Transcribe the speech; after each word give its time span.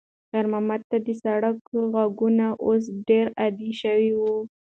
خیر 0.29 0.45
محمد 0.51 0.81
ته 0.89 0.97
د 1.05 1.07
سړک 1.23 1.57
غږونه 1.93 2.45
اوس 2.65 2.83
ډېر 3.07 3.25
عادي 3.39 3.71
شوي 3.81 4.11
وو. 4.19 4.35